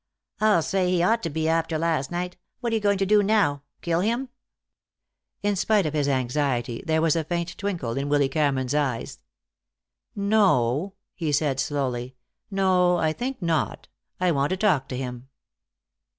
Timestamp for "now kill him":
3.21-4.29